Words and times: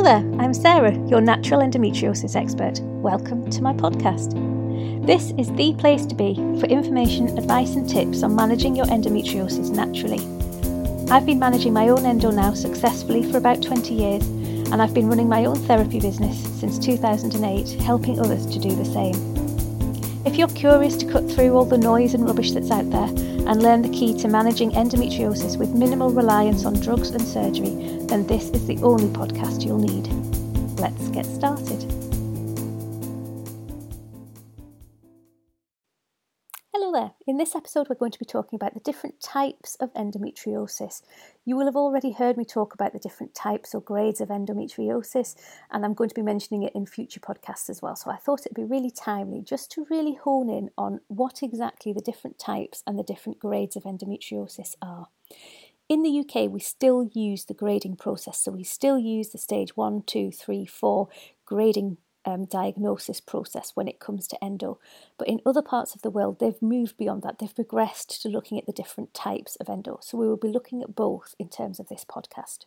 Hello 0.00 0.18
there, 0.18 0.40
I'm 0.40 0.54
Sarah, 0.54 0.96
your 1.08 1.20
natural 1.20 1.60
endometriosis 1.60 2.34
expert. 2.34 2.80
Welcome 2.80 3.50
to 3.50 3.60
my 3.60 3.74
podcast. 3.74 4.32
This 5.06 5.34
is 5.36 5.52
the 5.56 5.74
place 5.74 6.06
to 6.06 6.14
be 6.14 6.36
for 6.58 6.64
information, 6.68 7.36
advice, 7.36 7.74
and 7.74 7.86
tips 7.86 8.22
on 8.22 8.34
managing 8.34 8.74
your 8.74 8.86
endometriosis 8.86 9.68
naturally. 9.68 10.20
I've 11.14 11.26
been 11.26 11.38
managing 11.38 11.74
my 11.74 11.90
own 11.90 12.06
endo 12.06 12.30
now 12.30 12.54
successfully 12.54 13.30
for 13.30 13.36
about 13.36 13.60
20 13.60 13.92
years, 13.92 14.26
and 14.72 14.80
I've 14.80 14.94
been 14.94 15.06
running 15.06 15.28
my 15.28 15.44
own 15.44 15.56
therapy 15.66 16.00
business 16.00 16.42
since 16.58 16.78
2008, 16.78 17.78
helping 17.82 18.18
others 18.20 18.46
to 18.46 18.58
do 18.58 18.74
the 18.74 18.86
same. 18.86 19.14
If 20.24 20.38
you're 20.38 20.48
curious 20.48 20.96
to 20.96 21.12
cut 21.12 21.30
through 21.30 21.54
all 21.54 21.66
the 21.66 21.76
noise 21.76 22.14
and 22.14 22.24
rubbish 22.24 22.52
that's 22.52 22.70
out 22.70 22.88
there 22.90 23.08
and 23.50 23.64
learn 23.64 23.82
the 23.82 23.88
key 23.88 24.16
to 24.16 24.28
managing 24.28 24.70
endometriosis 24.70 25.58
with 25.58 25.74
minimal 25.74 26.08
reliance 26.10 26.64
on 26.64 26.72
drugs 26.74 27.10
and 27.10 27.20
surgery, 27.20 27.98
then 28.02 28.24
this 28.28 28.48
is 28.50 28.64
the 28.68 28.78
only 28.80 29.08
podcast 29.08 29.66
you'll 29.66 29.76
need. 29.76 30.06
Let's 30.78 31.08
get 31.08 31.26
started. 31.26 31.99
This 37.40 37.56
episode, 37.56 37.88
we're 37.88 37.94
going 37.94 38.12
to 38.12 38.18
be 38.18 38.26
talking 38.26 38.58
about 38.58 38.74
the 38.74 38.80
different 38.80 39.18
types 39.18 39.74
of 39.76 39.90
endometriosis. 39.94 41.00
You 41.46 41.56
will 41.56 41.64
have 41.64 41.74
already 41.74 42.12
heard 42.12 42.36
me 42.36 42.44
talk 42.44 42.74
about 42.74 42.92
the 42.92 42.98
different 42.98 43.34
types 43.34 43.74
or 43.74 43.80
grades 43.80 44.20
of 44.20 44.28
endometriosis, 44.28 45.36
and 45.70 45.82
I'm 45.82 45.94
going 45.94 46.10
to 46.10 46.14
be 46.14 46.20
mentioning 46.20 46.64
it 46.64 46.74
in 46.74 46.84
future 46.84 47.18
podcasts 47.18 47.70
as 47.70 47.80
well. 47.80 47.96
So 47.96 48.10
I 48.10 48.16
thought 48.16 48.40
it'd 48.40 48.54
be 48.54 48.64
really 48.64 48.90
timely 48.90 49.40
just 49.40 49.70
to 49.72 49.86
really 49.88 50.14
hone 50.14 50.50
in 50.50 50.68
on 50.76 51.00
what 51.08 51.42
exactly 51.42 51.94
the 51.94 52.02
different 52.02 52.38
types 52.38 52.82
and 52.86 52.98
the 52.98 53.02
different 53.02 53.38
grades 53.38 53.74
of 53.74 53.84
endometriosis 53.84 54.74
are. 54.82 55.06
In 55.88 56.02
the 56.02 56.20
UK, 56.20 56.50
we 56.50 56.60
still 56.60 57.08
use 57.14 57.46
the 57.46 57.54
grading 57.54 57.96
process, 57.96 58.38
so 58.38 58.52
we 58.52 58.64
still 58.64 58.98
use 58.98 59.30
the 59.30 59.38
stage 59.38 59.78
one, 59.78 60.02
two, 60.06 60.30
three, 60.30 60.66
four 60.66 61.08
grading 61.46 61.96
um, 62.24 62.44
diagnosis 62.44 63.20
process 63.20 63.72
when 63.74 63.88
it 63.88 64.00
comes 64.00 64.26
to 64.28 64.44
endo. 64.44 64.78
But 65.18 65.28
in 65.28 65.40
other 65.46 65.62
parts 65.62 65.94
of 65.94 66.02
the 66.02 66.10
world, 66.10 66.38
they've 66.38 66.60
moved 66.60 66.96
beyond 66.96 67.22
that. 67.22 67.38
They've 67.38 67.54
progressed 67.54 68.22
to 68.22 68.28
looking 68.28 68.58
at 68.58 68.66
the 68.66 68.72
different 68.72 69.14
types 69.14 69.56
of 69.56 69.68
endo. 69.68 69.98
So 70.02 70.18
we 70.18 70.28
will 70.28 70.36
be 70.36 70.48
looking 70.48 70.82
at 70.82 70.94
both 70.94 71.34
in 71.38 71.48
terms 71.48 71.80
of 71.80 71.88
this 71.88 72.04
podcast. 72.04 72.66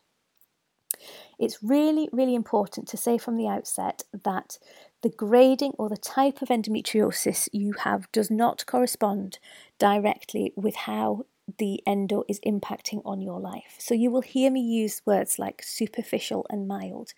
It's 1.40 1.62
really, 1.62 2.10
really 2.12 2.36
important 2.36 2.88
to 2.90 2.98
say 2.98 3.18
from 3.18 3.36
the 3.36 3.48
outset 3.48 4.04
that 4.24 4.58
the 5.02 5.10
grading 5.10 5.74
or 5.78 5.90
the 5.90 5.98
type 5.98 6.42
of 6.42 6.50
endometriosis 6.50 7.50
you 7.52 7.74
have 7.84 8.12
does 8.12 8.32
not 8.32 8.66
correspond 8.66 9.40
directly 9.80 10.54
with 10.56 10.76
how 10.76 11.26
the 11.58 11.82
endo 11.86 12.24
is 12.30 12.40
impacting 12.46 13.02
on 13.04 13.22
your 13.22 13.40
life. 13.40 13.76
So 13.80 13.94
you 13.94 14.10
will 14.12 14.22
hear 14.22 14.50
me 14.50 14.62
use 14.62 15.02
words 15.06 15.38
like 15.38 15.62
superficial 15.62 16.46
and 16.50 16.68
mild. 16.68 17.14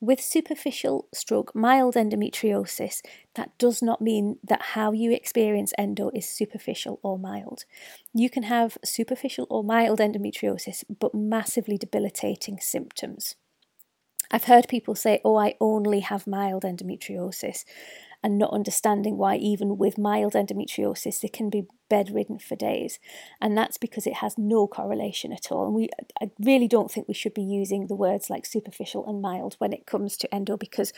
With 0.00 0.20
superficial 0.20 1.08
stroke 1.12 1.56
mild 1.56 1.96
endometriosis, 1.96 3.00
that 3.34 3.50
does 3.58 3.82
not 3.82 4.00
mean 4.00 4.38
that 4.44 4.62
how 4.74 4.92
you 4.92 5.10
experience 5.10 5.72
endo 5.76 6.10
is 6.14 6.28
superficial 6.28 7.00
or 7.02 7.18
mild. 7.18 7.64
You 8.14 8.30
can 8.30 8.44
have 8.44 8.78
superficial 8.84 9.48
or 9.50 9.64
mild 9.64 9.98
endometriosis, 9.98 10.84
but 11.00 11.14
massively 11.14 11.76
debilitating 11.76 12.60
symptoms. 12.60 13.34
I've 14.30 14.44
heard 14.44 14.68
people 14.68 14.94
say, 14.94 15.20
Oh, 15.24 15.36
I 15.36 15.54
only 15.60 16.00
have 16.00 16.28
mild 16.28 16.62
endometriosis 16.62 17.64
and 18.22 18.38
not 18.38 18.52
understanding 18.52 19.16
why, 19.16 19.36
even 19.36 19.78
with 19.78 19.98
mild 19.98 20.34
endometriosis, 20.34 21.20
they 21.20 21.28
can 21.28 21.50
be 21.50 21.66
bedridden 21.88 22.38
for 22.38 22.56
days. 22.56 22.98
And 23.40 23.56
that's 23.56 23.78
because 23.78 24.06
it 24.06 24.14
has 24.14 24.36
no 24.36 24.66
correlation 24.66 25.32
at 25.32 25.50
all. 25.50 25.66
And 25.66 25.74
we, 25.74 25.88
I 26.20 26.30
really 26.40 26.68
don't 26.68 26.90
think 26.90 27.08
we 27.08 27.14
should 27.14 27.34
be 27.34 27.42
using 27.42 27.86
the 27.86 27.96
words 27.96 28.28
like 28.28 28.44
superficial 28.44 29.08
and 29.08 29.22
mild 29.22 29.54
when 29.58 29.72
it 29.72 29.86
comes 29.86 30.16
to 30.18 30.34
endo 30.34 30.56
because 30.56 30.92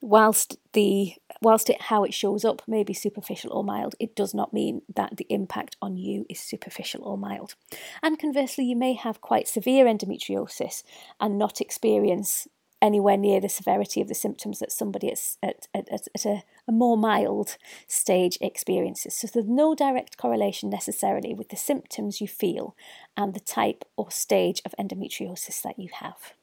whilst 0.00 0.58
the 0.72 1.14
whilst 1.40 1.70
it 1.70 1.80
how 1.82 2.04
it 2.04 2.12
shows 2.12 2.44
up 2.44 2.60
may 2.68 2.84
be 2.84 2.92
superficial 2.92 3.52
or 3.52 3.64
mild 3.64 3.94
it 3.98 4.14
does 4.14 4.34
not 4.34 4.52
mean 4.52 4.82
that 4.94 5.16
the 5.16 5.26
impact 5.30 5.76
on 5.80 5.96
you 5.96 6.26
is 6.28 6.38
superficial 6.38 7.02
or 7.02 7.16
mild 7.16 7.54
and 8.02 8.18
conversely 8.18 8.64
you 8.64 8.76
may 8.76 8.92
have 8.92 9.22
quite 9.22 9.48
severe 9.48 9.86
endometriosis 9.86 10.82
and 11.18 11.38
not 11.38 11.62
experience 11.62 12.46
anywhere 12.82 13.16
near 13.16 13.40
the 13.40 13.48
severity 13.48 14.00
of 14.00 14.08
the 14.08 14.14
symptoms 14.14 14.58
that 14.58 14.70
somebody 14.70 15.10
at, 15.10 15.36
at, 15.42 15.66
at, 15.74 16.08
at 16.14 16.24
a, 16.24 16.42
a, 16.68 16.72
more 16.72 16.96
mild 16.96 17.56
stage 17.86 18.36
experiences. 18.40 19.16
So 19.16 19.28
there's 19.32 19.46
no 19.46 19.74
direct 19.74 20.16
correlation 20.16 20.68
necessarily 20.68 21.34
with 21.34 21.48
the 21.48 21.56
symptoms 21.56 22.20
you 22.20 22.28
feel 22.28 22.76
and 23.16 23.34
the 23.34 23.40
type 23.40 23.84
or 23.96 24.10
stage 24.10 24.60
of 24.64 24.74
endometriosis 24.78 25.62
that 25.62 25.78
you 25.78 25.88
have. 26.00 26.34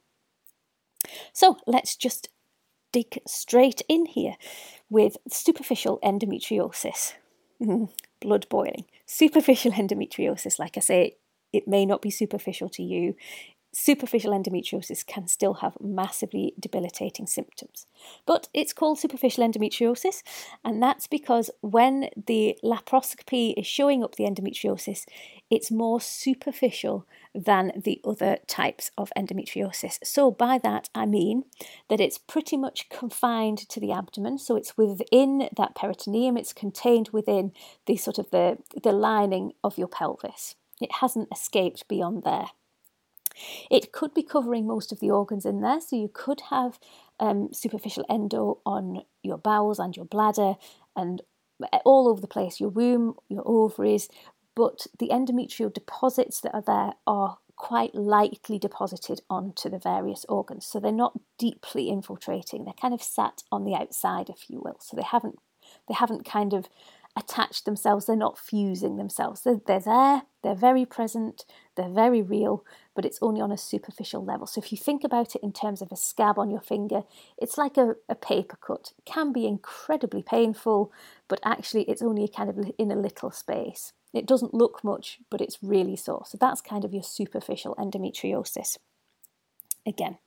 So 1.34 1.58
let's 1.68 1.96
just 1.96 2.30
dig 2.92 3.20
straight 3.28 3.82
in 3.88 4.06
here 4.06 4.36
with 4.90 5.18
superficial 5.30 6.00
endometriosis. 6.04 7.14
Mm-hmm. 7.62 7.86
Blood 8.22 8.48
boiling. 8.50 8.86
Superficial 9.06 9.72
endometriosis, 9.74 10.58
like 10.58 10.78
I 10.78 10.82
say, 10.82 11.18
it 11.52 11.68
may 11.68 11.86
not 11.86 12.02
be 12.02 12.10
superficial 12.10 12.70
to 12.70 12.84
you 12.84 13.16
superficial 13.74 14.32
endometriosis 14.32 15.06
can 15.06 15.28
still 15.28 15.56
have 15.56 15.76
massively 15.82 16.54
debilitating 16.60 17.26
symptoms. 17.26 17.88
But 18.26 18.48
it's 18.54 18.72
called 18.72 19.00
superficial 19.00 19.46
endometriosis, 19.46 20.22
and 20.64 20.82
that's 20.82 21.08
because 21.08 21.50
when 21.62 22.10
the 22.28 22.58
laparoscopy 22.64 23.56
is 23.58 23.66
showing 23.66 24.04
up 24.04 24.16
the 24.16 24.26
endometriosis, 24.26 25.06
it's 25.50 25.72
more 25.72 26.00
superficial 26.00 27.08
than 27.34 27.72
the 27.76 28.00
other 28.06 28.38
types 28.48 28.92
of 28.98 29.12
endometriosis. 29.18 29.98
So, 30.04 30.30
by 30.30 30.60
that, 30.60 30.90
I 30.94 31.06
mean 31.08 31.46
that 31.90 32.00
it's 32.00 32.20
pretty 32.20 32.58
much 32.58 32.90
confined 32.90 33.58
to 33.70 33.80
the 33.80 33.92
abdomen, 33.92 34.38
so 34.38 34.56
it's 34.56 34.78
within 34.78 35.50
that 35.58 35.76
peritoneum, 35.76 36.38
it's 36.38 36.54
contained 36.54 37.10
within 37.10 37.52
the 37.88 37.98
sort 37.98 38.20
of 38.20 38.30
the, 38.30 38.60
the 38.84 38.92
lining 38.92 39.54
of 39.64 39.78
your 39.78 39.88
pelvis. 39.88 40.56
It 40.80 40.94
hasn't 41.00 41.30
escaped 41.32 41.88
beyond 41.88 42.24
there. 42.24 42.48
It 43.70 43.92
could 43.92 44.14
be 44.14 44.24
covering 44.24 44.68
most 44.68 44.92
of 44.92 45.00
the 45.00 45.12
organs 45.12 45.46
in 45.46 45.62
there, 45.62 45.82
so 45.82 45.96
you 45.96 46.10
could 46.12 46.42
have 46.50 46.80
um, 47.20 47.50
superficial 47.52 48.06
endo 48.10 48.60
on 48.66 49.04
your 49.22 49.38
bowels 49.38 49.80
and 49.80 49.96
your 49.96 50.06
bladder 50.06 50.56
and 50.96 51.22
all 51.86 52.08
over 52.08 52.22
the 52.22 52.28
place, 52.28 52.60
your 52.60 52.70
womb, 52.70 53.16
your 53.30 53.44
ovaries, 53.46 54.10
but 54.56 54.86
the 55.00 55.10
endometrial 55.10 55.74
deposits 55.74 56.42
that 56.42 56.54
are 56.54 56.62
there 56.62 56.94
are 57.08 57.38
quite 57.56 57.94
lightly 57.96 58.60
deposited 58.60 59.22
onto 59.30 59.70
the 59.70 59.80
various 59.80 60.26
organs. 60.28 60.66
So 60.66 60.80
they're 60.80 60.92
not 60.92 61.20
deeply 61.38 61.90
infiltrating. 61.90 62.66
They're 62.66 62.74
kind 62.74 62.94
of 62.94 63.02
sat 63.02 63.44
on 63.52 63.64
the 63.64 63.76
outside, 63.76 64.30
if 64.30 64.50
you 64.50 64.60
will. 64.64 64.78
So 64.80 64.98
they 64.98 65.04
haven't 65.04 65.40
they 65.88 65.94
haven't 65.94 66.26
kind 66.26 66.54
of 66.54 66.68
attached 67.16 67.66
themselves, 67.66 68.06
they're 68.06 68.16
not 68.16 68.40
fusing 68.40 68.98
themselves. 68.98 69.42
They're, 69.42 69.62
they're 69.66 69.80
there, 69.80 70.24
they're 70.42 70.56
very 70.56 70.86
present, 70.86 71.46
they're 71.76 71.90
very 71.90 72.22
real, 72.22 72.66
but 72.96 73.06
it's 73.06 73.20
only 73.22 73.40
on 73.40 73.52
a 73.52 73.58
superficial 73.58 74.24
level. 74.24 74.48
So 74.48 74.60
if 74.60 74.72
you 74.72 74.78
think 74.78 75.04
about 75.04 75.36
it 75.36 75.44
in 75.44 75.52
terms 75.52 75.82
of 75.82 75.92
a 75.92 75.96
scab 75.96 76.40
on 76.40 76.50
your 76.50 76.62
finger, 76.62 77.04
it's 77.38 77.58
like 77.58 77.78
a, 77.78 77.96
a 78.10 78.16
paper 78.16 78.58
cut. 78.58 78.94
It 78.98 79.06
can 79.06 79.32
be 79.32 79.46
incredibly 79.46 80.24
painful, 80.24 80.92
but 81.28 81.40
actually 81.44 81.84
it's 81.84 82.02
only 82.02 82.28
kind 82.28 82.50
of 82.50 82.72
in 82.78 82.92
a 82.92 82.96
little 82.96 83.32
space. 83.32 83.94
It 84.14 84.26
doesn't 84.26 84.54
look 84.54 84.84
much, 84.84 85.20
but 85.30 85.42
it's 85.42 85.58
really 85.62 85.96
sore. 85.96 86.24
So 86.28 86.38
that's 86.40 86.62
kind 86.62 86.84
of 86.84 86.94
your 86.94 87.04
superficial 87.04 87.76
endometriosis. 87.76 88.78
Again, 89.86 90.18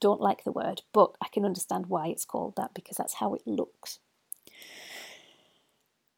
don't 0.00 0.20
like 0.20 0.44
the 0.44 0.52
word, 0.52 0.82
but 0.92 1.16
I 1.22 1.28
can 1.28 1.44
understand 1.44 1.86
why 1.86 2.08
it's 2.08 2.24
called 2.24 2.54
that 2.56 2.74
because 2.74 2.96
that's 2.96 3.14
how 3.14 3.34
it 3.34 3.42
looks. 3.46 3.98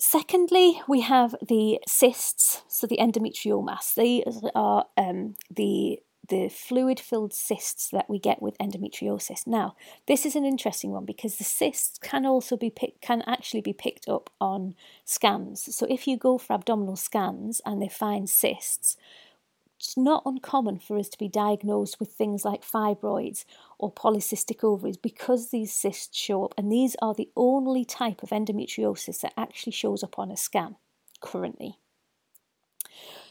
Secondly, 0.05 0.83
we 0.89 1.03
have 1.03 1.37
the 1.41 1.79
cysts, 1.87 2.63
so 2.67 2.89
the 2.89 2.99
endometriomas. 2.99 3.95
These 3.95 4.43
are 4.53 4.87
um, 4.97 5.37
the 5.49 6.01
the 6.29 6.49
fluid 6.49 6.99
filled 6.99 7.33
cysts 7.33 7.89
that 7.91 8.11
we 8.11 8.19
get 8.19 8.43
with 8.43 8.59
endometriosis. 8.59 9.47
Now, 9.47 9.77
this 10.09 10.27
is 10.27 10.35
an 10.35 10.45
interesting 10.45 10.91
one 10.91 11.05
because 11.05 11.37
the 11.37 11.45
cysts 11.45 11.99
can 11.99 12.27
also 12.27 12.57
be 12.57 12.69
pick, 12.69 13.01
can 13.01 13.23
actually 13.29 13.61
be 13.61 13.73
picked 13.73 14.09
up 14.09 14.29
on 14.41 14.75
scans. 15.05 15.73
So 15.77 15.87
if 15.89 16.09
you 16.09 16.17
go 16.17 16.37
for 16.37 16.55
abdominal 16.55 16.97
scans 16.97 17.61
and 17.65 17.81
they 17.81 17.89
find 17.89 18.29
cysts, 18.29 18.97
it's 19.83 19.97
not 19.97 20.23
uncommon 20.25 20.79
for 20.79 20.97
us 20.97 21.09
to 21.09 21.19
be 21.19 21.27
diagnosed 21.27 21.99
with 21.99 22.13
things 22.13 22.45
like 22.45 22.63
fibroids 22.63 23.45
or 23.81 23.93
polycystic 23.93 24.63
ovaries 24.63 24.97
because 24.97 25.51
these 25.51 25.73
cysts 25.73 26.17
show 26.17 26.45
up, 26.45 26.55
and 26.57 26.71
these 26.71 26.95
are 27.03 27.15
the 27.15 27.31
only 27.37 27.85
type 27.85 28.23
of 28.23 28.29
endometriosis 28.29 29.23
that 29.23 29.35
actually 29.37 29.73
shows 29.73 30.05
up 30.05 30.21
on 30.21 30.31
a 30.31 30.37
scan 30.37 30.77
currently. 31.21 31.79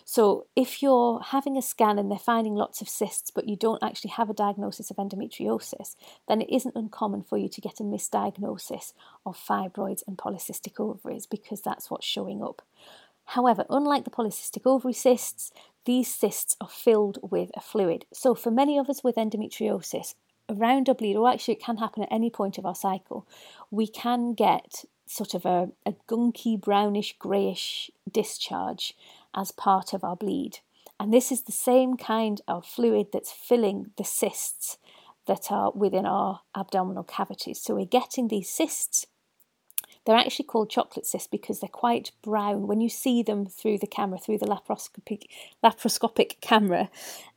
So, 0.04 0.48
if 0.54 0.84
you're 0.84 1.22
having 1.22 1.56
a 1.56 1.62
scan 1.62 1.98
and 1.98 2.12
they're 2.12 2.20
finding 2.20 2.56
lots 2.56 2.82
of 2.82 2.90
cysts, 2.90 3.32
but 3.32 3.48
you 3.48 3.56
don't 3.56 3.82
actually 3.82 4.12
have 4.12 4.30
a 4.30 4.34
diagnosis 4.34 4.92
of 4.92 4.98
endometriosis, 4.98 5.96
then 6.28 6.42
it 6.42 6.54
isn't 6.54 6.76
uncommon 6.76 7.24
for 7.24 7.38
you 7.38 7.48
to 7.48 7.62
get 7.62 7.80
a 7.80 7.84
misdiagnosis 7.84 8.92
of 9.26 9.38
fibroids 9.38 10.04
and 10.06 10.18
polycystic 10.18 10.82
ovaries 10.82 11.26
because 11.26 11.62
that's 11.62 11.90
what's 11.90 12.06
showing 12.06 12.44
up. 12.44 12.62
However, 13.32 13.66
unlike 13.70 14.04
the 14.04 14.12
polycystic 14.12 14.66
ovary 14.66 14.92
cysts, 14.92 15.54
these 15.86 16.14
cysts 16.14 16.56
are 16.62 16.70
filled 16.70 17.18
with 17.22 17.52
a 17.56 17.62
fluid. 17.62 18.06
So, 18.14 18.36
for 18.36 18.52
many 18.52 18.78
of 18.78 18.90
us 18.90 19.04
with 19.04 19.16
endometriosis, 19.16 20.16
around 20.50 20.90
bleed, 20.98 21.16
or 21.16 21.30
actually 21.30 21.56
it 21.56 21.64
can 21.64 21.78
happen 21.78 22.04
at 22.04 22.12
any 22.12 22.30
point 22.30 22.58
of 22.58 22.66
our 22.66 22.76
cycle, 22.76 23.28
we 23.70 23.88
can 23.88 24.34
get 24.34 24.86
sort 25.06 25.34
of 25.34 25.46
a, 25.46 25.70
a 25.86 25.94
gunky, 26.08 26.60
brownish, 26.60 27.16
greyish 27.20 27.92
discharge 28.10 28.96
as 29.36 29.52
part 29.52 29.94
of 29.94 30.04
our 30.04 30.16
bleed. 30.16 30.60
And 31.00 31.14
this 31.14 31.32
is 31.32 31.44
the 31.44 31.52
same 31.52 31.98
kind 31.98 32.42
of 32.48 32.66
fluid 32.66 33.08
that's 33.12 33.32
filling 33.32 33.92
the 33.98 34.04
cysts 34.04 34.78
that 35.26 35.52
are 35.52 35.72
within 35.72 36.06
our 36.06 36.42
abdominal 36.56 37.04
cavities. 37.04 37.62
So 37.62 37.76
we're 37.76 37.86
getting 37.86 38.28
these 38.28 38.50
cysts. 38.50 39.08
They're 40.12 40.20
actually 40.20 40.44
called 40.44 40.70
chocolate 40.70 41.06
cysts 41.06 41.30
because 41.30 41.62
they're 41.62 41.70
quite 41.70 42.12
brown. 42.22 42.68
When 42.68 42.82
you 42.82 42.90
see 42.90 43.24
them 43.24 43.46
through 43.46 43.78
the 43.78 43.88
camera, 43.88 44.20
through 44.20 44.40
the 44.40 44.46
laparoscopic, 44.46 45.24
laparoscopic 45.64 46.42
camera, 46.42 46.90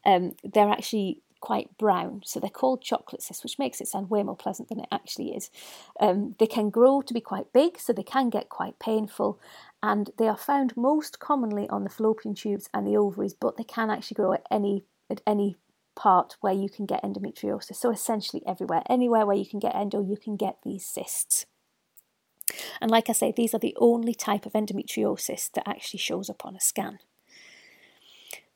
um, 0.05 0.35
they're 0.43 0.69
actually 0.69 1.23
quite 1.38 1.79
brown. 1.79 2.23
So 2.25 2.41
they're 2.41 2.50
called 2.50 2.82
chocolate 2.82 3.23
cysts, 3.23 3.44
which 3.44 3.61
makes 3.61 3.81
it 3.81 3.87
sound 3.87 4.11
way 4.11 4.25
more 4.25 4.35
pleasant 4.35 4.71
than 4.71 4.81
it 4.81 4.88
actually 4.91 5.37
is. 5.37 5.53
Um, 6.00 6.35
they 6.41 6.49
can 6.49 6.69
grow 6.69 7.00
to 7.03 7.15
be 7.15 7.21
quite 7.21 7.53
big, 7.53 7.79
so 7.79 7.93
they 7.93 8.03
can 8.03 8.29
get 8.29 8.49
quite 8.49 8.81
painful, 8.81 9.38
and 9.81 10.11
they 10.19 10.26
are 10.26 10.37
found 10.37 10.76
most 10.76 11.21
commonly 11.21 11.69
on 11.69 11.85
the 11.85 11.91
fallopian 11.91 12.35
tubes 12.35 12.69
and 12.75 12.85
the 12.85 12.97
ovaries, 12.97 13.35
but 13.35 13.56
they 13.56 13.62
can 13.62 13.88
actually 13.88 14.17
grow 14.17 14.32
at 14.32 14.44
any 14.50 14.85
at 15.09 15.21
any 15.29 15.55
part 15.94 16.35
where 16.41 16.53
you 16.53 16.69
can 16.69 16.87
get 16.87 17.05
endometriosis. 17.05 17.76
So 17.76 17.93
essentially 17.93 18.43
everywhere, 18.44 18.82
anywhere 18.91 19.25
where 19.25 19.37
you 19.37 19.47
can 19.47 19.61
get 19.61 19.76
endo, 19.76 20.03
you 20.03 20.17
can 20.17 20.35
get 20.35 20.56
these 20.65 20.85
cysts. 20.85 21.47
And 22.81 22.90
like 22.90 23.08
I 23.08 23.12
say, 23.12 23.32
these 23.34 23.55
are 23.55 23.58
the 23.58 23.76
only 23.78 24.14
type 24.14 24.46
of 24.46 24.52
endometriosis 24.52 25.50
that 25.52 25.69
actually 25.69 26.00
shows 26.00 26.31
up 26.31 26.44
on 26.44 26.56
a 26.56 26.61
scan. 26.61 26.99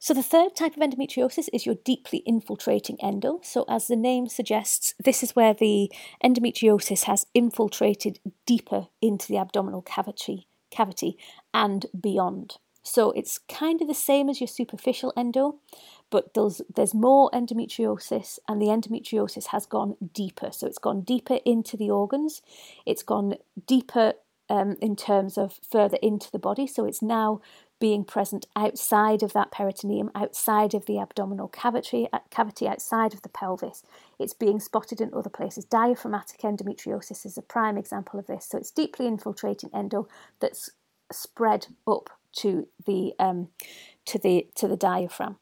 So 0.00 0.14
the 0.14 0.22
third 0.22 0.54
type 0.54 0.76
of 0.76 0.82
endometriosis 0.82 1.48
is 1.52 1.66
your 1.66 1.74
deeply 1.74 2.22
infiltrating 2.24 2.98
endo. 3.02 3.40
So 3.42 3.64
as 3.68 3.88
the 3.88 3.96
name 3.96 4.28
suggests, 4.28 4.94
this 5.02 5.24
is 5.24 5.34
where 5.34 5.54
the 5.54 5.90
endometriosis 6.22 7.04
has 7.04 7.26
infiltrated 7.34 8.20
deeper 8.46 8.86
into 9.02 9.26
the 9.26 9.38
abdominal 9.38 9.82
cavity, 9.82 10.46
cavity 10.70 11.18
and 11.52 11.86
beyond. 12.00 12.58
So 12.84 13.10
it's 13.10 13.38
kind 13.38 13.82
of 13.82 13.88
the 13.88 13.94
same 13.94 14.28
as 14.28 14.40
your 14.40 14.48
superficial 14.48 15.12
endo, 15.16 15.56
but 16.10 16.34
there's, 16.34 16.62
there's 16.74 16.94
more 16.94 17.30
endometriosis, 17.32 18.38
and 18.48 18.60
the 18.60 18.66
endometriosis 18.66 19.46
has 19.46 19.66
gone 19.66 19.96
deeper. 20.12 20.50
So 20.52 20.66
it's 20.66 20.78
gone 20.78 21.02
deeper 21.02 21.38
into 21.44 21.76
the 21.76 21.90
organs, 21.90 22.42
it's 22.86 23.02
gone 23.02 23.34
deeper 23.66 24.14
um, 24.48 24.76
in 24.80 24.96
terms 24.96 25.36
of 25.36 25.58
further 25.70 25.98
into 26.02 26.30
the 26.30 26.38
body. 26.38 26.66
So 26.66 26.84
it's 26.84 27.02
now 27.02 27.40
being 27.80 28.04
present 28.04 28.46
outside 28.56 29.22
of 29.22 29.32
that 29.32 29.52
peritoneum, 29.52 30.10
outside 30.14 30.74
of 30.74 30.86
the 30.86 30.98
abdominal 30.98 31.48
cavity, 31.48 32.08
uh, 32.12 32.18
cavity 32.30 32.66
outside 32.66 33.14
of 33.14 33.22
the 33.22 33.28
pelvis. 33.28 33.84
It's 34.18 34.34
being 34.34 34.58
spotted 34.58 35.00
in 35.00 35.14
other 35.14 35.30
places. 35.30 35.64
Diaphragmatic 35.64 36.40
endometriosis 36.40 37.24
is 37.24 37.38
a 37.38 37.42
prime 37.42 37.78
example 37.78 38.18
of 38.18 38.26
this. 38.26 38.46
So 38.46 38.58
it's 38.58 38.72
deeply 38.72 39.06
infiltrating 39.06 39.70
endo 39.72 40.08
that's 40.40 40.70
spread 41.12 41.68
up 41.86 42.10
to 42.32 42.68
the 42.84 43.12
um, 43.18 43.48
to 44.06 44.18
the 44.18 44.48
to 44.56 44.66
the 44.66 44.76
diaphragm. 44.76 45.36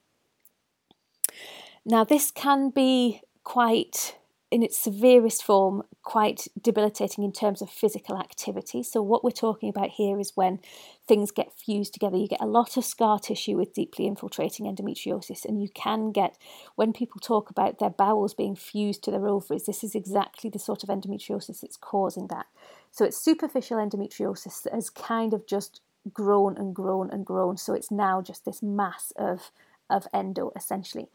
Now, 1.85 2.05
this 2.05 2.31
can 2.31 2.71
be 2.71 3.21
quite, 3.45 4.17
in 4.51 4.63
its 4.63 4.77
severest 4.77 5.45
form, 5.45 5.85
quite 6.03 6.47
debilitating 6.61 7.23
in 7.25 7.33
terms 7.33 7.63
of 7.63 7.71
physical 7.71 8.17
activity. 8.19 8.83
So, 8.83 9.01
what 9.03 9.23
we're 9.23 9.31
talking 9.31 9.69
about 9.69 9.91
here 9.91 10.19
is 10.19 10.33
when 10.35 10.59
things 11.07 11.31
get 11.31 11.53
fused 11.53 11.93
together. 11.93 12.17
You 12.17 12.27
get 12.27 12.41
a 12.41 12.47
lot 12.47 12.77
of 12.77 12.85
scar 12.85 13.21
tissue 13.21 13.57
with 13.57 13.73
deeply 13.73 14.07
infiltrating 14.07 14.67
endometriosis, 14.67 15.45
and 15.45 15.63
you 15.63 15.69
can 15.69 16.11
get, 16.11 16.37
when 16.75 16.93
people 16.93 17.21
talk 17.21 17.51
about 17.51 17.79
their 17.79 17.91
bowels 17.91 18.35
being 18.35 18.57
fused 18.57 19.05
to 19.05 19.11
their 19.13 19.29
ovaries, 19.29 19.67
this 19.67 19.85
is 19.85 19.95
exactly 19.95 20.51
the 20.51 20.59
sort 20.59 20.83
of 20.83 20.89
endometriosis 20.89 21.61
that's 21.61 21.77
causing 21.77 22.27
that. 22.29 22.47
So, 22.91 23.05
it's 23.05 23.23
superficial 23.23 23.79
endometriosis 23.79 24.63
that 24.65 24.73
has 24.73 24.91
kind 24.91 25.35
of 25.35 25.47
just 25.47 25.81
grown 26.13 26.57
and 26.57 26.75
grown 26.75 27.11
and 27.11 27.25
grown. 27.25 27.57
So, 27.57 27.75
it's 27.75 27.91
now 27.91 28.23
just 28.23 28.45
this 28.45 28.61
mass 28.61 29.13
of, 29.17 29.51
of 29.91 30.07
endo 30.13 30.51
essentially 30.57 31.09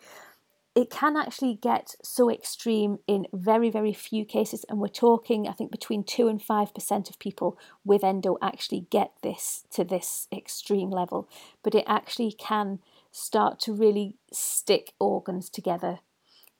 it 0.73 0.89
can 0.89 1.17
actually 1.17 1.55
get 1.55 1.95
so 2.01 2.31
extreme 2.31 2.99
in 3.05 3.27
very, 3.33 3.69
very 3.69 3.93
few 3.93 4.23
cases. 4.23 4.65
And 4.69 4.79
we're 4.79 4.87
talking, 4.87 5.47
I 5.47 5.51
think, 5.51 5.69
between 5.69 6.03
2 6.03 6.29
and 6.29 6.41
5% 6.41 7.09
of 7.09 7.19
people 7.19 7.57
with 7.83 8.03
endo 8.03 8.37
actually 8.41 8.87
get 8.89 9.11
this 9.21 9.65
to 9.71 9.83
this 9.83 10.27
extreme 10.31 10.89
level. 10.89 11.27
But 11.61 11.75
it 11.75 11.83
actually 11.87 12.31
can 12.31 12.79
start 13.11 13.59
to 13.61 13.73
really 13.73 14.15
stick 14.31 14.93
organs 14.97 15.49
together 15.49 15.99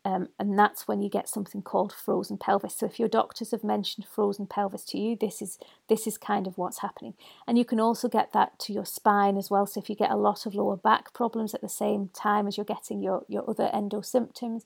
um, 0.04 0.30
and 0.40 0.58
that's 0.58 0.88
when 0.88 1.02
you 1.02 1.10
get 1.10 1.30
something 1.30 1.62
called 1.62 1.94
frozen 1.94 2.38
pelvis. 2.38 2.76
So 2.76 2.88
if 2.88 3.00
your 3.00 3.08
doctors 3.08 3.52
have 3.52 3.64
mentioned 3.64 4.08
frozen 4.08 4.48
pelvis 4.48 4.84
to 4.86 4.98
you, 4.98 5.16
this 5.20 5.42
is 5.42 5.60
this 5.90 6.08
is 6.08 6.18
kind 6.18 6.48
of 6.48 6.58
what's 6.58 6.80
happening. 6.80 7.14
And 7.48 7.58
you 7.58 7.66
can 7.66 7.80
also 7.80 8.10
get 8.10 8.34
that 8.34 8.58
to 8.60 8.74
your 8.74 8.86
spine 8.86 9.38
as 9.38 9.52
well. 9.52 9.68
So 9.68 9.80
if 9.80 9.90
you 9.90 9.96
get 9.96 10.10
a 10.10 10.16
lot 10.16 10.48
of 10.48 10.56
lower 10.56 10.76
back 10.76 11.14
problems 11.14 11.54
at 11.54 11.62
the 11.62 11.70
same 11.70 12.10
time 12.14 12.48
as 12.48 12.58
you're 12.58 12.66
getting 12.66 13.04
your, 13.04 13.26
your 13.28 13.48
other 13.48 13.70
endo 13.72 14.02
symptoms, 14.02 14.66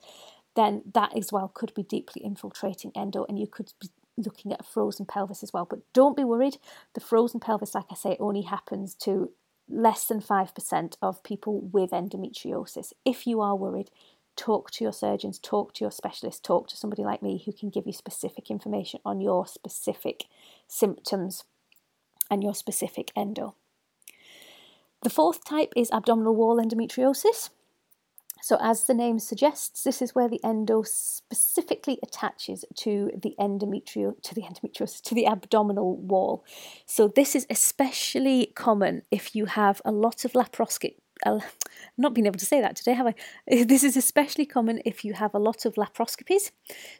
then 0.55 0.83
that 0.93 1.15
as 1.17 1.33
well 1.33 1.51
could 1.53 1.73
be 1.73 1.83
deeply 1.83 2.23
infiltrating 2.23 2.93
endo 2.95 3.25
and 3.27 3.37
you 3.37 3.47
could 3.47 3.73
be 3.81 3.89
looking 4.17 4.53
at 4.53 4.61
a 4.61 4.63
frozen 4.63 5.05
pelvis 5.05 5.43
as 5.43 5.51
well. 5.51 5.65
But 5.65 5.79
don't 5.91 6.15
be 6.15 6.23
worried, 6.23 6.57
the 6.93 7.01
frozen 7.01 7.41
pelvis, 7.41 7.75
like 7.75 7.87
I 7.91 7.95
say, 7.95 8.15
only 8.21 8.43
happens 8.43 8.95
to 8.95 9.31
less 9.67 10.05
than 10.05 10.21
5% 10.21 10.95
of 11.01 11.23
people 11.23 11.59
with 11.59 11.91
endometriosis. 11.91 12.93
If 13.03 13.25
you 13.25 13.41
are 13.41 13.55
worried, 13.55 13.89
talk 14.35 14.71
to 14.71 14.83
your 14.83 14.93
surgeons, 14.93 15.39
talk 15.39 15.73
to 15.73 15.83
your 15.83 15.91
specialist, 15.91 16.43
talk 16.43 16.67
to 16.67 16.77
somebody 16.77 17.03
like 17.03 17.21
me 17.21 17.41
who 17.45 17.53
can 17.53 17.69
give 17.69 17.85
you 17.85 17.93
specific 17.93 18.49
information 18.49 18.99
on 19.05 19.21
your 19.21 19.47
specific 19.47 20.25
symptoms 20.67 21.43
and 22.29 22.43
your 22.43 22.55
specific 22.55 23.11
endo. 23.15 23.55
The 25.03 25.09
fourth 25.09 25.45
type 25.45 25.71
is 25.75 25.91
abdominal 25.91 26.35
wall 26.35 26.59
endometriosis. 26.59 27.49
So, 28.41 28.57
as 28.61 28.83
the 28.83 28.93
name 28.93 29.17
suggests, 29.17 29.83
this 29.83 30.01
is 30.01 30.13
where 30.13 30.29
the 30.29 30.43
endo 30.43 30.83
specifically 30.83 31.97
attaches 32.03 32.63
to 32.75 33.09
the 33.15 33.33
endometrial 33.39 34.21
to 34.21 34.35
the 34.35 34.41
endometriosis 34.41 35.01
to 35.01 35.15
the 35.15 35.25
abdominal 35.25 35.95
wall. 35.95 36.43
So, 36.85 37.07
this 37.07 37.35
is 37.35 37.47
especially 37.49 38.51
common 38.55 39.01
if 39.09 39.35
you 39.35 39.45
have 39.45 39.81
a 39.83 39.91
lot 39.91 40.25
of 40.25 40.33
laparoscopic 40.33 40.97
uh, 41.25 41.39
not 41.97 42.13
been 42.13 42.25
able 42.25 42.39
to 42.39 42.45
say 42.45 42.61
that 42.61 42.75
today, 42.75 42.93
have 42.93 43.07
I? 43.07 43.15
This 43.65 43.83
is 43.83 43.97
especially 43.97 44.45
common 44.45 44.81
if 44.85 45.05
you 45.05 45.13
have 45.13 45.33
a 45.33 45.39
lot 45.39 45.65
of 45.65 45.75
laparoscopies. 45.75 46.51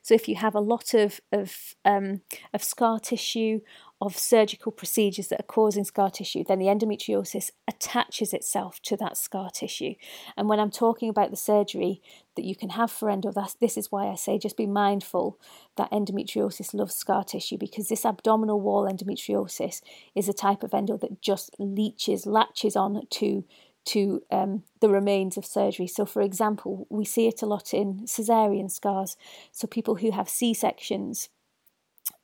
So 0.02 0.14
if 0.14 0.28
you 0.28 0.36
have 0.36 0.56
a 0.56 0.60
lot 0.60 0.94
of 0.94 1.20
of 1.32 1.76
um, 1.84 2.22
of 2.54 2.64
scar 2.64 3.00
tissue, 3.00 3.62
of 4.02 4.18
surgical 4.18 4.72
procedures 4.72 5.30
that 5.30 5.40
are 5.40 5.44
causing 5.44 5.86
scar 5.86 6.10
tissue, 6.10 6.44
then 6.46 6.60
the 6.60 6.66
endometriosis 6.66 7.52
attaches 7.68 8.34
itself 8.34 8.82
to 8.82 8.98
that 8.98 9.16
scar 9.16 9.50
tissue. 9.50 9.96
And 10.36 10.50
when 10.50 10.60
I'm 10.60 10.70
talking 10.70 11.10
about 11.10 11.32
the 11.32 11.38
surgery 11.38 12.02
that 12.36 12.44
you 12.44 12.56
can 12.56 12.70
have 12.70 12.92
for 12.92 13.10
endo, 13.10 13.32
this 13.62 13.78
is 13.78 13.92
why 13.92 14.08
I 14.08 14.16
say 14.16 14.38
just 14.38 14.58
be 14.58 14.68
mindful 14.68 15.40
that 15.78 15.92
endometriosis 15.92 16.74
loves 16.74 16.94
scar 16.94 17.24
tissue 17.24 17.58
because 17.58 17.88
this 17.88 18.06
abdominal 18.06 18.60
wall 18.60 18.86
endometriosis 18.86 19.82
is 20.14 20.28
a 20.28 20.34
type 20.34 20.64
of 20.64 20.74
endo 20.74 20.98
that 20.98 21.22
just 21.22 21.56
leeches, 21.58 22.26
latches 22.26 22.76
on 22.76 23.02
to 23.12 23.46
to 23.86 24.24
um, 24.32 24.64
the 24.82 24.90
remains 24.90 25.38
of 25.38 25.46
surgery. 25.46 25.88
So, 25.88 26.06
for 26.06 26.22
example, 26.22 26.88
we 26.90 27.06
see 27.06 27.28
it 27.28 27.42
a 27.42 27.46
lot 27.46 27.74
in 27.74 28.06
caesarean 28.08 28.70
scars. 28.70 29.16
So, 29.52 29.68
people 29.68 29.96
who 29.96 30.12
have 30.12 30.28
C 30.30 30.54
sections, 30.54 31.30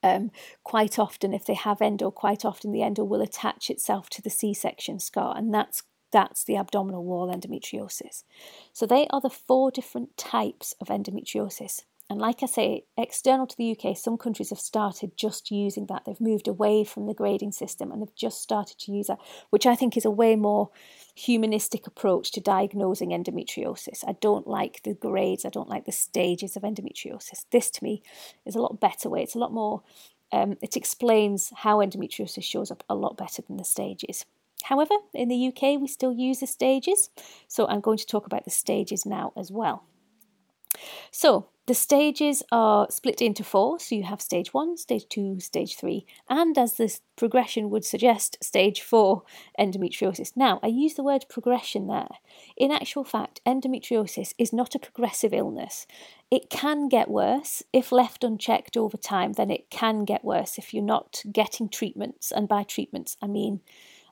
um, 0.04 0.32
quite 0.64 1.00
often, 1.00 1.34
if 1.34 1.46
they 1.46 1.54
have 1.54 1.82
endo, 1.82 2.12
quite 2.12 2.44
often 2.44 2.72
the 2.72 2.84
endo 2.84 3.04
will 3.04 3.22
attach 3.22 3.70
itself 3.70 4.10
to 4.12 4.22
the 4.22 4.30
C 4.30 4.54
section 4.54 5.00
scar, 5.00 5.38
and 5.38 5.54
that's 5.54 5.84
that's 6.12 6.44
the 6.44 6.58
abdominal 6.58 7.06
wall 7.06 7.34
endometriosis. 7.34 8.24
So, 8.74 8.86
they 8.86 9.08
are 9.12 9.22
the 9.22 9.30
four 9.30 9.72
different 9.72 10.18
types 10.18 10.76
of 10.82 10.88
endometriosis. 10.88 11.84
And 12.12 12.20
like 12.20 12.44
I 12.44 12.46
say, 12.46 12.84
external 12.98 13.48
to 13.48 13.56
the 13.56 13.72
UK, 13.72 13.96
some 13.96 14.18
countries 14.18 14.50
have 14.50 14.60
started 14.60 15.16
just 15.16 15.50
using 15.50 15.86
that. 15.86 16.04
They've 16.06 16.20
moved 16.20 16.50
away 16.50 16.84
from 16.84 17.08
the 17.08 17.14
grading 17.14 17.54
system 17.54 17.90
and 17.90 18.02
they've 18.02 18.16
just 18.18 18.42
started 18.42 18.78
to 18.80 18.92
use 18.92 19.08
that, 19.08 19.20
which 19.50 19.66
I 19.66 19.78
think 19.78 19.96
is 19.96 20.04
a 20.04 20.12
way 20.12 20.36
more 20.36 20.72
humanistic 21.16 21.88
approach 21.88 22.34
to 22.34 22.42
diagnosing 22.42 23.12
endometriosis. 23.12 24.04
I 24.06 24.18
don't 24.20 24.46
like 24.46 24.82
the 24.84 24.94
grades, 24.94 25.46
I 25.46 25.50
don't 25.52 25.70
like 25.70 25.86
the 25.86 25.94
stages 25.94 26.58
of 26.58 26.64
endometriosis. 26.64 27.46
This 27.50 27.72
to 27.72 27.84
me 27.86 28.04
is 28.46 28.56
a 28.56 28.62
lot 28.62 28.82
better 28.82 29.10
way. 29.10 29.24
It's 29.24 29.36
a 29.36 29.40
lot 29.40 29.54
more, 29.54 29.82
um, 30.34 30.58
it 30.62 30.76
explains 30.76 31.54
how 31.56 31.78
endometriosis 31.78 32.44
shows 32.44 32.72
up 32.72 32.84
a 32.90 32.96
lot 32.96 33.16
better 33.16 33.42
than 33.42 33.56
the 33.56 33.64
stages. 33.64 34.26
However, 34.66 34.96
in 35.14 35.30
the 35.30 35.48
UK, 35.48 35.80
we 35.80 35.88
still 35.88 36.12
use 36.12 36.42
the 36.42 36.48
stages, 36.48 37.10
so 37.48 37.70
I'm 37.70 37.80
going 37.80 38.00
to 38.00 38.06
talk 38.06 38.26
about 38.26 38.44
the 38.44 38.52
stages 38.52 39.06
now 39.06 39.32
as 39.38 39.50
well. 39.50 39.86
So, 41.10 41.48
The 41.72 41.76
stages 41.76 42.44
are 42.52 42.88
split 42.90 43.22
into 43.22 43.46
four, 43.46 43.80
so 43.80 43.96
you 43.96 44.04
have 44.04 44.22
stage 44.22 44.54
one, 44.54 44.76
stage 44.76 45.08
two, 45.08 45.40
stage 45.40 45.78
three, 45.78 46.06
and 46.28 46.58
as 46.58 46.76
this 46.76 47.00
progression 47.16 47.70
would 47.70 47.86
suggest, 47.86 48.36
stage 48.44 48.82
four 48.82 49.24
endometriosis. 49.58 50.36
Now, 50.36 50.60
I 50.62 50.68
use 50.68 50.96
the 50.96 51.04
word 51.04 51.28
progression 51.30 51.88
there. 51.88 52.10
In 52.58 52.72
actual 52.74 53.06
fact, 53.06 53.40
endometriosis 53.46 54.34
is 54.38 54.52
not 54.52 54.76
a 54.76 54.80
progressive 54.80 55.34
illness. 55.34 55.88
It 56.30 56.50
can 56.50 56.90
get 56.90 57.10
worse. 57.10 57.64
If 57.72 57.94
left 57.94 58.26
unchecked 58.26 58.76
over 58.76 58.98
time, 58.98 59.32
then 59.32 59.50
it 59.50 59.70
can 59.70 60.04
get 60.04 60.26
worse 60.26 60.58
if 60.58 60.74
you're 60.74 60.84
not 60.84 61.24
getting 61.32 61.70
treatments. 61.70 62.34
And 62.34 62.50
by 62.50 62.64
treatments, 62.64 63.16
I 63.22 63.28
mean 63.28 63.62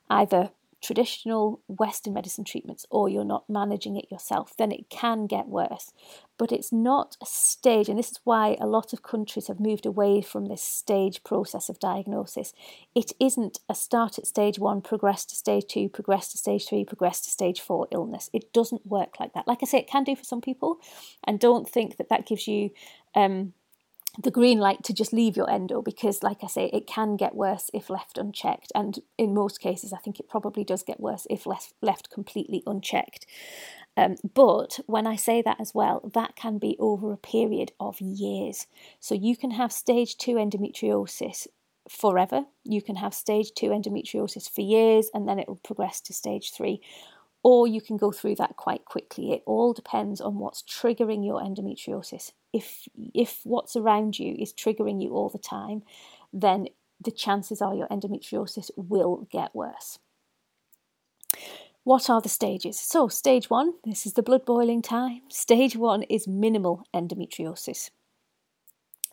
either 0.08 0.52
traditional 0.80 1.60
Western 1.66 2.14
medicine 2.14 2.44
treatments 2.44 2.86
or 2.90 3.08
you're 3.08 3.24
not 3.24 3.48
managing 3.48 3.96
it 3.96 4.10
yourself, 4.10 4.56
then 4.56 4.72
it 4.72 4.88
can 4.88 5.26
get 5.26 5.48
worse. 5.48 5.92
But 6.38 6.52
it's 6.52 6.72
not 6.72 7.16
a 7.20 7.26
stage, 7.26 7.88
and 7.88 7.98
this 7.98 8.10
is 8.10 8.20
why 8.24 8.56
a 8.58 8.66
lot 8.66 8.92
of 8.94 9.02
countries 9.02 9.48
have 9.48 9.60
moved 9.60 9.84
away 9.84 10.22
from 10.22 10.46
this 10.46 10.62
stage 10.62 11.22
process 11.22 11.68
of 11.68 11.78
diagnosis. 11.78 12.54
It 12.94 13.12
isn't 13.20 13.58
a 13.68 13.74
start 13.74 14.18
at 14.18 14.26
stage 14.26 14.58
one, 14.58 14.80
progress 14.80 15.26
to 15.26 15.34
stage 15.34 15.64
two, 15.68 15.90
progress 15.90 16.28
to 16.32 16.38
stage 16.38 16.66
three, 16.66 16.84
progress 16.84 17.20
to 17.22 17.30
stage 17.30 17.60
four 17.60 17.88
illness. 17.90 18.30
It 18.32 18.52
doesn't 18.54 18.86
work 18.86 19.20
like 19.20 19.34
that. 19.34 19.46
Like 19.46 19.58
I 19.62 19.66
say, 19.66 19.78
it 19.78 19.86
can 19.86 20.04
do 20.04 20.16
for 20.16 20.24
some 20.24 20.40
people, 20.40 20.80
and 21.24 21.38
don't 21.38 21.68
think 21.68 21.98
that 21.98 22.08
that 22.08 22.26
gives 22.26 22.48
you. 22.48 22.70
Um, 23.14 23.52
the 24.18 24.30
green 24.30 24.58
light 24.58 24.82
to 24.84 24.92
just 24.92 25.12
leave 25.12 25.36
your 25.36 25.50
endo 25.50 25.82
because, 25.82 26.22
like 26.22 26.42
I 26.42 26.46
say, 26.46 26.70
it 26.72 26.86
can 26.86 27.16
get 27.16 27.34
worse 27.34 27.70
if 27.72 27.90
left 27.90 28.18
unchecked. 28.18 28.72
And 28.74 28.98
in 29.16 29.34
most 29.34 29.60
cases, 29.60 29.92
I 29.92 29.98
think 29.98 30.18
it 30.18 30.28
probably 30.28 30.64
does 30.64 30.82
get 30.82 31.00
worse 31.00 31.26
if 31.30 31.46
left, 31.46 31.74
left 31.80 32.10
completely 32.10 32.62
unchecked. 32.66 33.26
Um, 33.96 34.16
but 34.34 34.80
when 34.86 35.06
I 35.06 35.16
say 35.16 35.42
that 35.42 35.60
as 35.60 35.74
well, 35.74 36.10
that 36.14 36.36
can 36.36 36.58
be 36.58 36.76
over 36.78 37.12
a 37.12 37.16
period 37.16 37.72
of 37.78 38.00
years. 38.00 38.66
So 38.98 39.14
you 39.14 39.36
can 39.36 39.52
have 39.52 39.72
stage 39.72 40.16
two 40.16 40.34
endometriosis 40.34 41.46
forever. 41.88 42.46
You 42.64 42.82
can 42.82 42.96
have 42.96 43.14
stage 43.14 43.52
two 43.54 43.68
endometriosis 43.68 44.48
for 44.48 44.60
years 44.60 45.10
and 45.12 45.28
then 45.28 45.38
it 45.38 45.48
will 45.48 45.56
progress 45.56 46.00
to 46.02 46.12
stage 46.12 46.52
three 46.52 46.80
or 47.42 47.66
you 47.66 47.80
can 47.80 47.96
go 47.96 48.12
through 48.12 48.36
that 48.36 48.56
quite 48.56 48.84
quickly. 48.84 49.32
It 49.32 49.42
all 49.46 49.72
depends 49.72 50.20
on 50.20 50.38
what's 50.38 50.62
triggering 50.62 51.24
your 51.24 51.40
endometriosis. 51.40 52.32
If 52.52 52.88
if 53.14 53.40
what's 53.44 53.76
around 53.76 54.18
you 54.18 54.36
is 54.38 54.52
triggering 54.52 55.02
you 55.02 55.10
all 55.10 55.28
the 55.28 55.38
time, 55.38 55.82
then 56.32 56.68
the 57.02 57.10
chances 57.10 57.62
are 57.62 57.74
your 57.74 57.88
endometriosis 57.88 58.70
will 58.76 59.26
get 59.30 59.54
worse. 59.54 59.98
What 61.82 62.10
are 62.10 62.20
the 62.20 62.28
stages? 62.28 62.78
So, 62.78 63.08
stage 63.08 63.48
one, 63.48 63.74
this 63.84 64.04
is 64.04 64.12
the 64.12 64.22
blood 64.22 64.44
boiling 64.44 64.82
time. 64.82 65.22
Stage 65.28 65.76
one 65.76 66.02
is 66.04 66.28
minimal 66.28 66.84
endometriosis. 66.94 67.90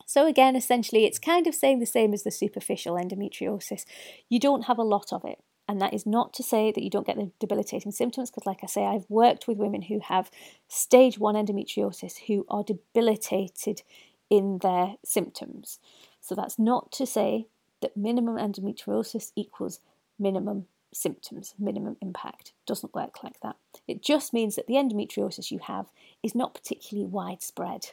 So, 0.06 0.28
again, 0.28 0.56
essentially, 0.56 1.06
it's 1.06 1.20
kind 1.20 1.48
of 1.48 1.56
saying 1.56 1.80
the 1.80 1.86
same 1.86 2.14
as 2.14 2.24
the 2.24 2.32
superficial 2.32 2.96
endometriosis. 2.96 3.86
You 4.28 4.40
don't 4.40 4.66
have 4.66 4.78
a 4.78 4.84
lot 4.84 5.14
of 5.14 5.24
it. 5.24 5.40
And 5.68 5.82
that 5.82 5.94
is 5.94 6.06
not 6.06 6.34
to 6.36 6.44
say 6.44 6.72
that 6.72 6.82
you 6.82 6.90
don't 6.90 7.06
get 7.06 7.18
the 7.18 7.32
debilitating 7.40 7.92
symptoms, 7.92 8.30
because, 8.30 8.46
like 8.46 8.60
I 8.64 8.68
say, 8.68 8.86
I've 8.86 9.10
worked 9.10 9.48
with 9.48 9.58
women 9.58 9.82
who 9.84 10.00
have 10.00 10.32
stage 10.70 11.20
one 11.20 11.36
endometriosis 11.36 12.20
who 12.28 12.46
are 12.50 12.64
debilitated 12.64 13.82
in 14.30 14.60
their 14.60 14.96
symptoms. 15.04 15.80
So 16.22 16.36
that's 16.36 16.58
not 16.58 16.92
to 16.94 17.06
say 17.06 17.48
that 17.82 17.98
minimum 17.98 18.38
endometriosis 18.38 19.32
equals 19.36 19.82
minimum 20.18 20.68
symptoms, 20.94 21.54
minimum 21.60 21.98
impact. 22.02 22.54
Doesn't 22.66 22.96
work 22.96 23.24
like 23.24 23.42
that. 23.42 23.58
It 23.88 24.02
just 24.02 24.34
means 24.34 24.56
that 24.56 24.68
the 24.68 24.76
endometriosis 24.76 25.52
you 25.52 25.60
have 25.60 25.88
is 26.24 26.34
not 26.34 26.54
particularly 26.54 27.08
widespread. 27.10 27.92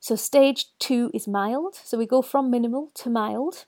So, 0.00 0.16
stage 0.16 0.66
two 0.78 1.10
is 1.12 1.28
mild. 1.28 1.74
So, 1.74 1.98
we 1.98 2.06
go 2.06 2.22
from 2.22 2.50
minimal 2.50 2.90
to 2.94 3.10
mild. 3.10 3.66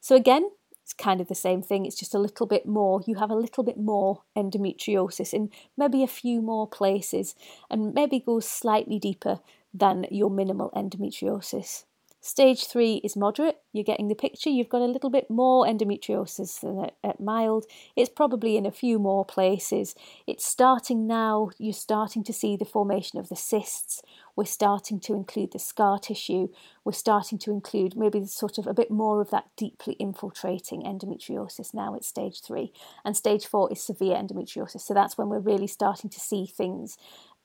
So, 0.00 0.16
again, 0.16 0.50
it's 0.84 0.92
kind 0.92 1.22
of 1.22 1.28
the 1.28 1.34
same 1.34 1.62
thing, 1.62 1.86
it's 1.86 1.98
just 1.98 2.14
a 2.14 2.18
little 2.18 2.46
bit 2.46 2.66
more. 2.66 3.00
You 3.06 3.14
have 3.14 3.30
a 3.30 3.34
little 3.34 3.64
bit 3.64 3.78
more 3.78 4.22
endometriosis 4.36 5.32
in 5.32 5.48
maybe 5.78 6.02
a 6.02 6.06
few 6.06 6.42
more 6.42 6.68
places 6.68 7.34
and 7.70 7.94
maybe 7.94 8.20
goes 8.20 8.46
slightly 8.46 8.98
deeper 8.98 9.40
than 9.72 10.06
your 10.10 10.28
minimal 10.28 10.70
endometriosis. 10.76 11.84
Stage 12.20 12.66
three 12.66 13.02
is 13.04 13.16
moderate. 13.16 13.60
You're 13.72 13.84
getting 13.84 14.08
the 14.08 14.14
picture. 14.14 14.48
You've 14.48 14.70
got 14.70 14.80
a 14.80 14.86
little 14.86 15.10
bit 15.10 15.30
more 15.30 15.66
endometriosis 15.66 16.60
than 16.60 16.84
at, 16.84 16.94
at, 17.04 17.20
mild. 17.20 17.66
It's 17.96 18.08
probably 18.08 18.56
in 18.56 18.64
a 18.64 18.70
few 18.70 18.98
more 18.98 19.26
places. 19.26 19.94
It's 20.26 20.46
starting 20.46 21.06
now. 21.06 21.50
You're 21.58 21.74
starting 21.74 22.24
to 22.24 22.32
see 22.32 22.56
the 22.56 22.64
formation 22.64 23.18
of 23.18 23.28
the 23.28 23.36
cysts. 23.36 24.02
We're 24.36 24.44
starting 24.44 25.00
to 25.00 25.14
include 25.14 25.52
the 25.52 25.58
scar 25.58 25.98
tissue. 25.98 26.48
We're 26.84 26.92
starting 26.92 27.38
to 27.38 27.50
include 27.50 27.96
maybe 27.96 28.24
sort 28.26 28.58
of 28.58 28.66
a 28.66 28.74
bit 28.74 28.90
more 28.90 29.20
of 29.20 29.30
that 29.30 29.46
deeply 29.56 29.94
infiltrating 29.94 30.82
endometriosis 30.82 31.72
now 31.72 31.94
at 31.94 32.04
stage 32.04 32.42
three. 32.42 32.72
And 33.04 33.16
stage 33.16 33.46
four 33.46 33.70
is 33.70 33.82
severe 33.82 34.16
endometriosis. 34.16 34.80
So 34.80 34.94
that's 34.94 35.16
when 35.16 35.28
we're 35.28 35.38
really 35.38 35.66
starting 35.68 36.10
to 36.10 36.20
see 36.20 36.46
things 36.46 36.96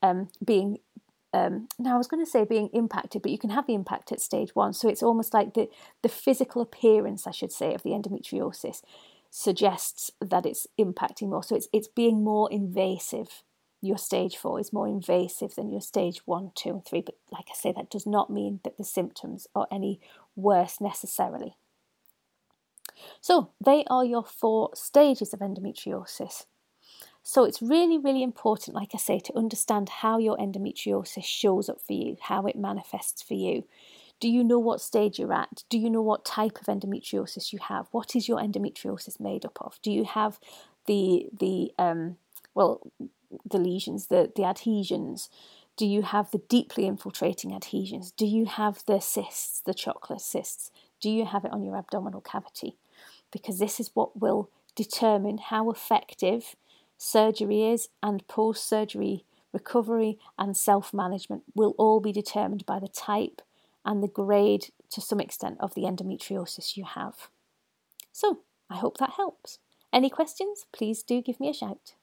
um, 0.02 0.30
being 0.44 0.80
um, 1.32 1.68
now 1.78 1.94
I 1.94 1.98
was 1.98 2.08
going 2.08 2.26
to 2.26 2.30
say 2.30 2.44
being 2.44 2.70
impacted, 2.74 3.22
but 3.22 3.32
you 3.32 3.38
can 3.38 3.52
have 3.52 3.68
the 3.68 3.76
impact 3.76 4.12
at 4.12 4.20
stage 4.20 4.56
one. 4.56 4.74
So 4.74 4.90
it's 4.90 5.04
almost 5.04 5.32
like 5.32 5.54
the, 5.54 5.70
the 6.02 6.10
physical 6.10 6.62
appearance, 6.62 7.28
I 7.28 7.32
should 7.32 7.52
say, 7.52 7.76
of 7.76 7.84
the 7.84 7.92
endometriosis 7.92 8.82
suggests 9.30 10.10
that 10.20 10.46
it's 10.46 10.66
impacting 10.80 11.30
more. 11.30 11.44
So 11.44 11.56
it's 11.56 11.68
it's 11.72 11.88
being 11.88 12.24
more 12.24 12.52
invasive. 12.52 13.44
Your 13.82 13.98
stage 13.98 14.36
four 14.36 14.60
is 14.60 14.74
more 14.74 14.88
invasive 14.88 15.56
than 15.56 15.70
your 15.70 15.82
stage 15.82 16.22
one, 16.26 16.52
two, 16.54 16.70
and 16.70 16.86
three. 16.86 17.02
But 17.02 17.16
like 17.32 17.46
I 17.50 17.56
say, 17.56 17.72
that 17.72 17.90
does 17.90 18.06
not 18.06 18.30
mean 18.30 18.60
that 18.64 18.78
the 18.78 18.84
symptoms 18.84 19.48
are 19.56 19.68
any 19.72 20.00
worse 20.36 20.82
necessarily. 20.82 21.56
So 23.22 23.52
they 23.64 23.86
are 23.90 24.04
your 24.04 24.24
four 24.24 24.72
stages 24.74 25.34
of 25.34 25.40
endometriosis. 25.40 26.46
So 27.24 27.44
it's 27.44 27.62
really, 27.62 27.98
really 27.98 28.24
important, 28.24 28.76
like 28.76 28.92
I 28.94 28.98
say, 28.98 29.20
to 29.20 29.38
understand 29.38 29.90
how 29.90 30.18
your 30.18 30.38
endometriosis 30.38 31.24
shows 31.24 31.70
up 31.70 31.80
for 31.82 31.94
you, 31.94 32.18
how 32.22 32.46
it 32.48 32.56
manifests 32.56 33.22
for 33.22 33.36
you. 33.36 33.66
Do 34.20 34.28
you 34.28 34.44
know 34.44 34.60
what 34.60 34.82
stage 34.82 35.20
you're 35.20 35.34
at? 35.34 35.64
Do 35.70 35.78
you 35.78 35.90
know 35.90 36.02
what 36.02 36.26
type 36.26 36.60
of 36.60 36.68
endometriosis 36.68 37.54
you 37.54 37.60
have? 37.60 37.88
What 37.92 38.16
is 38.16 38.28
your 38.28 38.40
endometriosis 38.40 39.20
made 39.20 39.46
up 39.46 39.58
of? 39.62 39.80
Do 39.82 39.92
you 39.92 40.04
have 40.04 40.40
the 40.88 41.28
the 41.38 41.72
um, 41.78 42.18
well 42.54 42.82
the 43.50 43.58
lesions, 43.58 44.08
the 44.08 44.32
the 44.36 44.44
adhesions? 44.44 45.30
Do 45.78 45.86
you 45.86 46.02
have 46.02 46.32
the 46.32 46.42
deeply 46.50 46.86
infiltrating 46.86 47.54
adhesions? 47.54 48.12
Do 48.12 48.26
you 48.26 48.46
have 48.46 48.84
the 48.86 49.00
cysts, 49.00 49.62
the 49.62 49.74
chocolate 49.74 50.22
cysts? 50.22 50.72
Do 51.00 51.10
you 51.10 51.26
have 51.26 51.46
it 51.46 51.54
on 51.54 51.64
your 51.64 51.78
abdominal 51.78 52.20
cavity? 52.20 52.76
Because 53.32 53.60
this 53.60 53.80
is 53.80 53.92
what 53.94 54.20
will 54.20 54.50
determine 54.76 55.38
how 55.38 55.70
effective 55.70 56.56
surgery 56.98 57.64
is, 57.64 57.88
and 58.04 58.28
post 58.28 58.68
surgery 58.68 59.24
recovery 59.54 60.20
and 60.38 60.56
self 60.56 60.94
management 60.94 61.44
will 61.56 61.76
all 61.78 62.00
be 62.00 62.12
determined 62.12 62.66
by 62.66 62.80
the 62.80 62.88
type 62.88 63.42
and 63.86 64.04
the 64.04 64.08
grade 64.08 64.68
to 64.92 65.02
some 65.02 65.20
extent 65.20 65.58
of 65.60 65.74
the 65.74 65.84
endometriosis 65.84 66.76
you 66.76 66.84
have. 66.84 67.30
So, 68.12 68.42
I 68.70 68.78
hope 68.78 68.98
that 68.98 69.12
helps. 69.12 69.60
Any 69.92 70.10
questions? 70.10 70.66
Please 70.72 71.04
do 71.04 71.22
give 71.22 71.40
me 71.40 71.50
a 71.50 71.54
shout. 71.54 71.94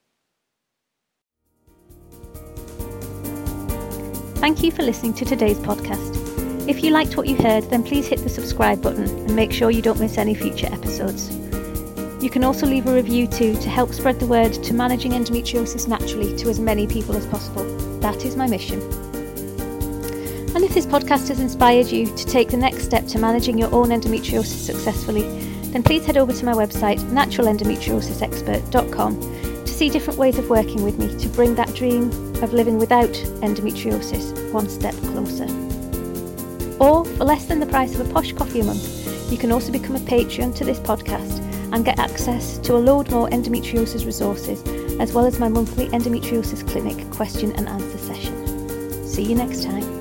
Thank 4.47 4.63
you 4.63 4.71
for 4.71 4.85
listening 4.85 5.13
to 5.15 5.25
today's 5.25 5.59
podcast. 5.59 6.69
If 6.69 6.85
you 6.85 6.93
liked 6.93 7.17
what 7.17 7.27
you 7.27 7.35
heard, 7.35 7.69
then 7.69 7.83
please 7.83 8.07
hit 8.07 8.21
the 8.21 8.29
subscribe 8.29 8.81
button 8.81 9.03
and 9.03 9.35
make 9.35 9.51
sure 9.51 9.73
you 9.73 9.83
don't 9.83 9.99
miss 9.99 10.19
any 10.19 10.37
future 10.37 10.69
episodes. 10.71 11.35
You 12.23 12.31
can 12.31 12.45
also 12.45 12.65
leave 12.65 12.87
a 12.87 12.95
review 12.95 13.27
too 13.27 13.55
to 13.55 13.69
help 13.69 13.93
spread 13.93 14.21
the 14.21 14.27
word 14.27 14.53
to 14.53 14.73
managing 14.73 15.11
endometriosis 15.11 15.89
naturally 15.89 16.37
to 16.37 16.49
as 16.49 16.61
many 16.61 16.87
people 16.87 17.17
as 17.17 17.27
possible. 17.27 17.65
That 17.99 18.25
is 18.25 18.37
my 18.37 18.47
mission. 18.47 18.81
And 20.55 20.63
if 20.63 20.75
this 20.75 20.87
podcast 20.87 21.27
has 21.27 21.41
inspired 21.41 21.89
you 21.89 22.07
to 22.07 22.25
take 22.25 22.51
the 22.51 22.57
next 22.57 22.85
step 22.85 23.09
to 23.09 23.19
managing 23.19 23.59
your 23.59 23.75
own 23.75 23.89
endometriosis 23.89 24.65
successfully, 24.65 25.23
then 25.73 25.83
please 25.83 26.07
head 26.07 26.19
over 26.19 26.33
to 26.33 26.45
my 26.45 26.53
website, 26.53 27.01
naturalendometriosisexpert.com, 27.11 29.36
see 29.77 29.91
different 29.91 30.19
ways 30.19 30.39
of 30.39 30.49
working 30.49 30.83
with 30.83 30.99
me 30.99 31.07
to 31.19 31.29
bring 31.29 31.55
that 31.55 31.75
dream 31.75 32.05
of 32.43 32.55
living 32.55 32.79
without 32.79 33.13
endometriosis 33.45 34.51
one 34.51 34.71
step 34.71 34.95
closer. 34.95 35.45
Or, 36.83 37.05
for 37.05 37.25
less 37.25 37.45
than 37.45 37.61
the 37.61 37.67
price 37.67 37.95
of 37.95 38.09
a 38.09 38.13
posh 38.13 38.33
coffee 38.33 38.61
a 38.61 38.65
month, 38.65 39.31
you 39.31 39.37
can 39.37 39.53
also 39.53 39.71
become 39.71 39.95
a 39.95 40.01
patron 40.01 40.55
to 40.55 40.65
this 40.65 40.79
podcast 40.79 41.41
and 41.75 41.85
get 41.85 41.99
access 41.99 42.57
to 42.59 42.75
a 42.75 42.79
load 42.79 43.11
more 43.11 43.29
endometriosis 43.29 44.07
resources, 44.07 44.63
as 44.99 45.13
well 45.13 45.27
as 45.27 45.39
my 45.39 45.49
monthly 45.49 45.89
endometriosis 45.89 46.67
clinic 46.67 47.11
question 47.11 47.53
and 47.57 47.69
answer 47.69 47.99
session. 47.99 49.07
See 49.07 49.25
you 49.25 49.35
next 49.35 49.63
time. 49.63 49.96